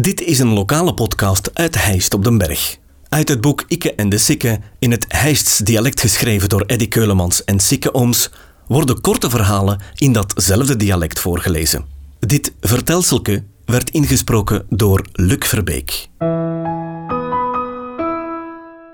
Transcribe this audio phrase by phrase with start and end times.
[0.00, 2.78] Dit is een lokale podcast uit Heist op den Berg.
[3.08, 7.44] Uit het boek Ikke en de Sikke, in het Heists dialect geschreven door Eddy Keulemans
[7.44, 8.30] en Sikke Ooms,
[8.66, 11.84] worden korte verhalen in datzelfde dialect voorgelezen.
[12.18, 16.08] Dit vertelselke werd ingesproken door Luc Verbeek.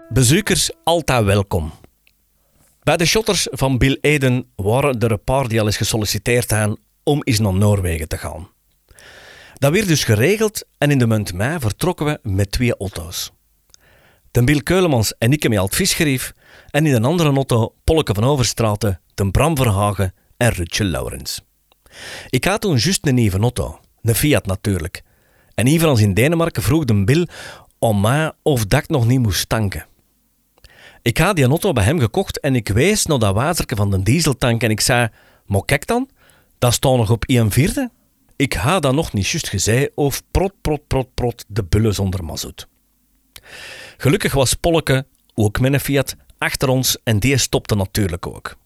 [0.09, 1.73] Bezoekers altijd welkom.
[2.83, 6.79] Bij de shotters van Bill Eden waren er een paar die al eens gesolliciteerd hebben
[7.03, 8.49] om eens naar Noorwegen te gaan.
[9.61, 13.33] Dat werd dus geregeld en in de munt mei vertrokken we met twee auto's.
[14.31, 16.33] De Bill Keulemans en ik met Alt Visgerief
[16.71, 21.41] en in een andere auto Polke van Overstraten, de Bram Verhagen en Rutje Laurens.
[22.29, 25.03] Ik had toen juist een nieuwe auto, een Fiat natuurlijk.
[25.55, 27.29] En evenals in Denemarken vroeg de Bill
[27.79, 29.87] om mij of dat ik nog niet moest tanken.
[31.03, 34.03] Ik had die auto bij hem gekocht en ik wees naar dat waterke van de
[34.03, 35.09] dieseltank en ik zei,
[35.47, 36.09] maar kijk dan,
[36.59, 37.91] dat staat nog op 1 vierde.
[38.41, 42.25] Ik ha dat nog niet juist gezegd of prot, prot, prot, prot de bullen zonder
[42.25, 42.69] mazoet.
[43.97, 48.57] Gelukkig was Polke, ook met Fiat, achter ons en die stopte natuurlijk ook.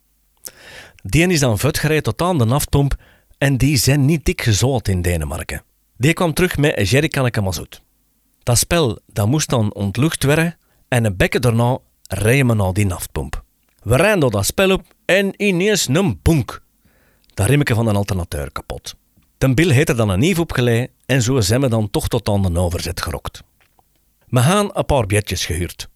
[1.02, 2.94] Die is dan gereden tot aan de naftpomp
[3.38, 5.62] en die zijn niet dik gezout in Denemarken.
[5.96, 7.82] Die kwam terug met een jerrycanneke mazoet.
[8.42, 10.56] Dat spel dat moest dan ontlucht worden
[10.88, 13.44] en een bekken daarna rijden we naar die naftpomp.
[13.82, 16.62] We rijden door dat spel op en ineens een bonk.
[17.34, 18.94] Dat rimmetje van een alternateur kapot.
[19.44, 22.42] Ten Bill heeft dan een neef opgeleid en zo zijn we dan toch tot aan
[22.42, 23.42] de overzet gerokt.
[24.28, 25.88] We gaan een paar biertjes gehuurd.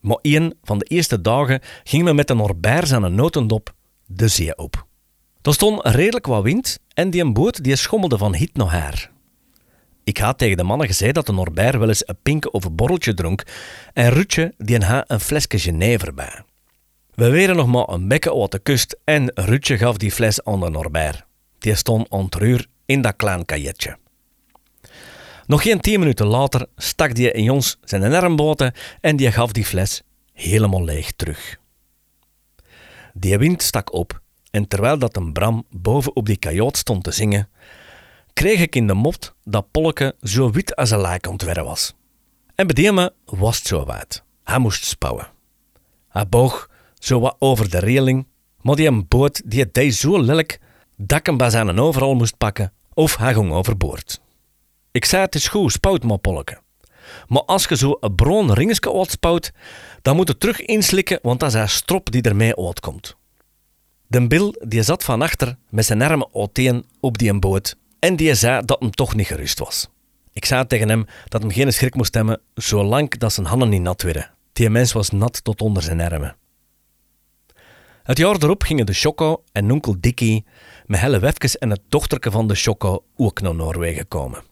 [0.00, 3.72] Maar één van de eerste dagen gingen we met de Norbert aan een notendop
[4.06, 4.86] de zee op.
[5.42, 9.10] Er stond redelijk wat wind en die boot die schommelde van hit naar haar.
[10.04, 12.76] Ik had tegen de mannen gezegd dat de Norbert wel eens een pink of een
[12.76, 13.42] borreltje dronk
[13.92, 16.42] en Rutje die had een flesje Genever bij.
[17.14, 20.60] We waren nog maar een bekken uit de kust en Rutje gaf die fles aan
[20.60, 21.26] de Norbert.
[21.58, 23.98] Die stond ontruur in dat klein kajetje.
[25.46, 29.64] Nog geen tien minuten later stak die in ons zijn armboten en die gaf die
[29.64, 31.58] fles helemaal leeg terug.
[33.12, 37.10] Die wind stak op en terwijl dat een Bram boven op die kajoot stond te
[37.10, 37.48] zingen,
[38.32, 41.94] kreeg ik in de mot dat Polke zo wit als een lijk ontwerpen was.
[42.54, 44.22] En bij was het zo wijd.
[44.44, 45.28] Hij moest spouwen.
[46.08, 48.26] Hij boog zo wat over de reling,
[48.60, 50.60] maar die boot die deed zo lelijk
[50.96, 54.20] dat ik overal moest pakken of hij ging overboord.
[54.90, 56.58] Ik zei het is goed, spout maar Polke.
[57.26, 59.52] Maar als je zo een bron ringetje uitspout,
[60.02, 63.16] dan moet je terug inslikken, want dat is een strop die ermee uitkomt.
[64.06, 68.34] De Bill die zat van achter met zijn armen uiteen op die boot en die
[68.34, 69.88] zei dat hem toch niet gerust was.
[70.32, 73.82] Ik zei tegen hem dat hem geen schrik moest hebben, zolang dat zijn handen niet
[73.82, 74.30] nat werden.
[74.52, 76.36] Die mens was nat tot onder zijn armen.
[78.08, 80.46] Het jaar erop gingen de Choco en onkel Dickie
[80.86, 84.42] met Helle Wefkes en het dochterke van de Choco ook naar Noorwegen komen.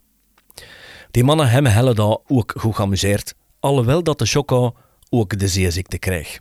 [1.11, 4.77] Die mannen hebben Helle daar ook goed geamuseerd, alhoewel dat de Choco
[5.11, 6.41] ook de zeeziekte kreeg.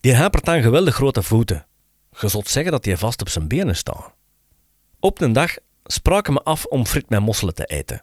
[0.00, 1.66] Die hapert dan geweldig grote voeten.
[2.20, 4.12] Je zult zeggen dat hij vast op zijn benen staat.
[5.00, 8.02] Op een dag spraken we af om friet met mosselen te eten.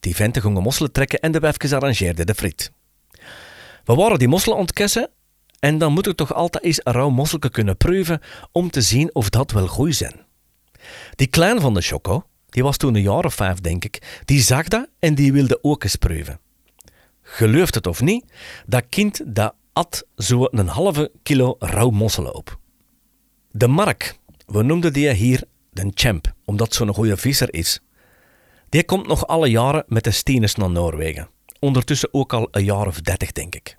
[0.00, 2.72] Die venten gingen mosselen trekken en de wefkes arrangeerden de friet.
[3.84, 5.10] We waren die mosselen ontkessen
[5.62, 8.20] en dan moet ik toch altijd eens een rauw mosselke kunnen proeven
[8.52, 10.26] om te zien of dat wel goed zijn.
[11.14, 14.40] Die klein van de choco, die was toen een jaar of vijf denk ik, die
[14.40, 16.40] zag dat en die wilde ook eens proeven.
[17.22, 18.24] Gelooft het of niet,
[18.66, 22.58] dat kind dat at zo een halve kilo rauw mosselen op.
[23.50, 27.80] De Mark, we noemden die hier de champ, omdat zo'n goede visser is.
[28.68, 31.28] Die komt nog alle jaren met de Stines naar Noorwegen.
[31.60, 33.76] Ondertussen ook al een jaar of dertig, denk ik.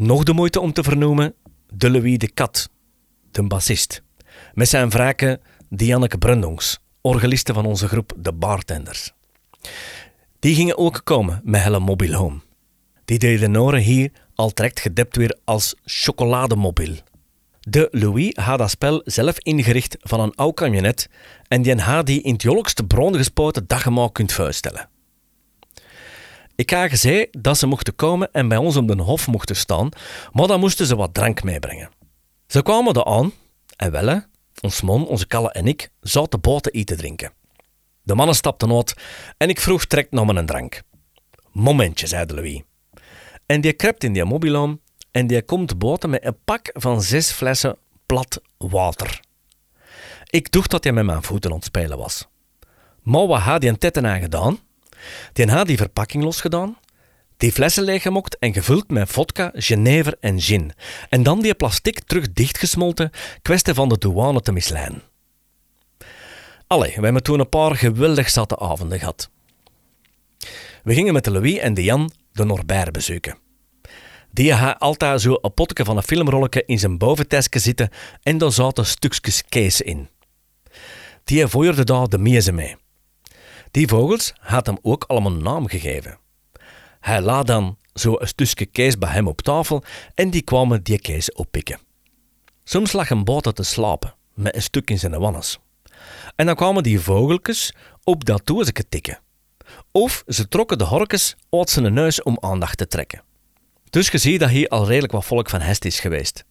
[0.00, 1.34] Nog de moeite om te vernoemen,
[1.74, 2.70] de Louis de Kat,
[3.30, 4.02] de bassist.
[4.54, 9.12] Met zijn wraken Dianneke Brundongs, orgeliste van onze groep De Bartenders.
[10.38, 12.40] Die gingen ook komen met Helle Mobile Home.
[13.04, 16.94] Die deden Noren hier al trekt gedept weer als chocolademobiel.
[17.60, 21.08] De Louis had dat spel zelf ingericht van een oud camionet
[21.48, 23.66] en die had die in het jolkste bron gespoten
[24.12, 24.88] kunt voorstellen.
[26.60, 29.88] Ik had gezegd dat ze mochten komen en bij ons op de hof mochten staan,
[30.32, 31.90] maar dan moesten ze wat drank meebrengen.
[32.46, 33.32] Ze kwamen er aan
[33.76, 34.22] en wel,
[34.60, 37.32] ons man, onze Kalle en ik zaten boten eten drinken.
[38.02, 38.94] De mannen stapten uit
[39.36, 40.82] en ik vroeg trekt naar een drank.
[41.52, 42.62] Momentje, zei Louis.
[43.46, 44.80] En die krept in die mobiloom
[45.10, 47.76] en die komt boten met een pak van zes flessen
[48.06, 49.20] plat water.
[50.26, 52.28] Ik dacht dat hij met mijn voeten het spelen was.
[53.02, 54.58] Maar wat had een tetten aan gedaan?
[55.32, 56.76] Die had die verpakking losgedaan,
[57.36, 60.72] die flessen leeggemokt en gevuld met vodka, genever en gin.
[61.08, 63.10] En dan die plastic terug dichtgesmolten,
[63.42, 65.02] kwestie van de douane te misleiden.
[66.66, 69.30] Allee, we hebben toen een paar geweldig zatte avonden gehad.
[70.82, 73.38] We gingen met de Louis en de Jan de Norbert bezoeken.
[74.32, 77.90] Die had altijd zo een potje van een filmrolletje in zijn boventestje zitten
[78.22, 80.08] en daar zaten stukjes kees in.
[81.24, 82.76] Die voerde daar de mezen mee.
[83.70, 86.18] Die vogels had hem ook allemaal een naam gegeven.
[87.00, 89.84] Hij laat dan zo een stukje kees bij hem op tafel
[90.14, 91.78] en die kwamen die kees oppikken.
[92.64, 95.58] Soms lag een boter te slapen met een stuk in zijn wannes.
[96.36, 97.74] En dan kwamen die vogeltjes
[98.04, 99.18] op dat doosje tikken.
[99.92, 103.22] Of ze trokken de horkes uit zijn neus om aandacht te trekken.
[103.90, 106.44] Dus je ziet dat hier al redelijk wat volk van hest is geweest.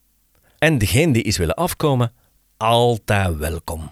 [0.57, 2.13] En degene die is willen afkomen,
[2.57, 3.91] altijd welkom.